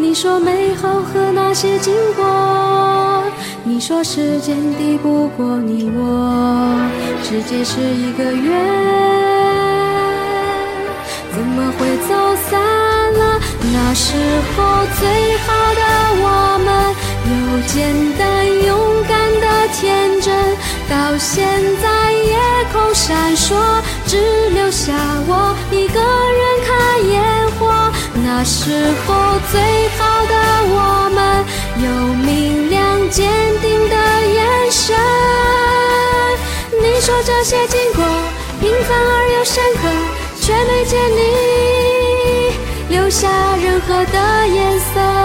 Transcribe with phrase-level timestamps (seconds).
[0.00, 3.24] 你说美好和那些经过，
[3.64, 6.88] 你说时间抵不过你我，
[7.24, 8.64] 世界是一个圆，
[11.32, 12.14] 怎么会走
[12.48, 13.40] 散了？
[13.72, 14.14] 那时
[14.54, 15.82] 候最好的
[16.22, 16.24] 我
[16.64, 16.68] 们，
[17.26, 17.34] 有
[17.66, 20.32] 简单勇敢的天真，
[20.88, 21.44] 到现
[21.82, 22.38] 在夜
[22.72, 24.16] 空闪烁，只
[24.50, 24.94] 留下
[25.26, 26.37] 我一个人。
[28.40, 29.14] 那时候
[29.50, 29.60] 最
[29.98, 30.34] 好的
[30.70, 31.44] 我们，
[31.82, 33.26] 有明亮坚
[33.60, 33.96] 定的
[34.32, 34.94] 眼神。
[36.80, 38.04] 你说这些经过
[38.60, 39.88] 平凡而又深刻，
[40.40, 42.94] 却没见你。
[42.94, 45.17] 留下任何的颜色。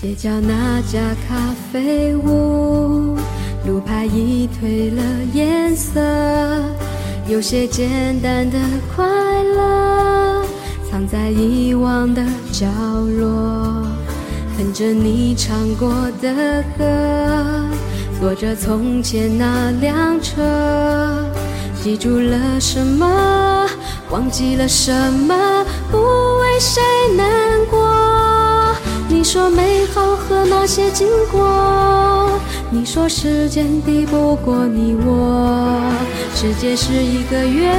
[0.00, 3.16] 街角那家咖啡屋，
[3.66, 6.00] 路牌已褪了颜色，
[7.26, 8.56] 有些简单的
[8.94, 9.04] 快
[9.42, 10.44] 乐。
[10.88, 12.64] 藏在遗忘的角
[13.18, 13.84] 落，
[14.56, 17.64] 哼着你唱过的歌，
[18.20, 21.28] 坐着从前那辆车，
[21.82, 23.66] 记住了什么，
[24.10, 25.34] 忘记了什么，
[25.90, 26.80] 不为谁
[27.16, 28.27] 难过。
[29.30, 32.30] 说美好和那些经过，
[32.70, 35.92] 你说时间抵不过你我，
[36.34, 37.76] 世界是一个圆。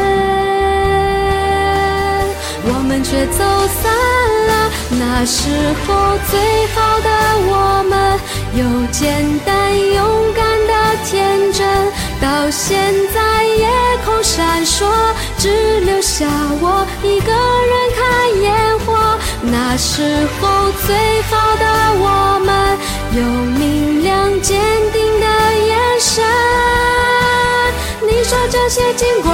[2.66, 3.44] 我们却走
[3.82, 3.92] 散
[4.48, 4.70] 了。
[4.92, 5.50] 那时
[5.88, 6.40] 候最
[6.76, 7.10] 好的
[7.50, 7.52] 我
[7.90, 8.20] 们，
[8.54, 8.62] 有
[8.92, 10.74] 简单勇敢的
[11.04, 11.68] 天真，
[12.22, 13.68] 到现在夜
[14.06, 14.86] 空闪烁，
[15.40, 16.28] 只留下
[16.62, 18.09] 我一个人看。
[19.72, 21.66] 那时候最好的
[22.02, 22.50] 我们，
[23.14, 24.60] 有明亮坚
[24.92, 25.28] 定的
[25.68, 26.26] 眼神。
[28.02, 29.29] 你说这些经过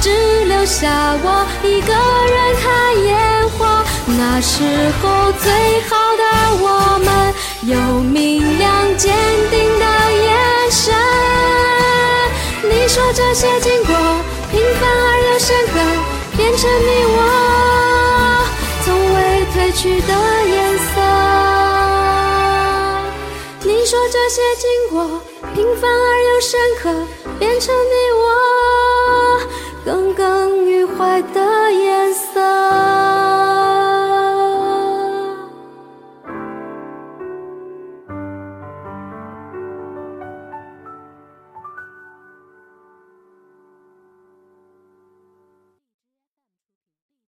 [0.00, 0.88] 只留下
[1.22, 2.64] 我一个人看
[3.04, 3.84] 烟火。
[4.06, 4.62] 那时
[5.00, 5.50] 候最
[5.88, 6.22] 好的
[6.60, 6.64] 我
[7.04, 7.08] 们，
[7.62, 9.14] 有明亮坚
[9.50, 10.94] 定的眼神。
[12.64, 13.94] 你说这些经过
[14.50, 15.74] 平凡而又深刻，
[16.36, 17.18] 变成你我
[18.84, 19.16] 从未
[19.54, 20.12] 褪去的
[20.46, 20.90] 颜色。
[23.64, 25.20] 你说这些经过
[25.54, 26.90] 平凡而又深刻，
[27.38, 28.22] 变成你我。
[29.84, 30.31] 刚刚。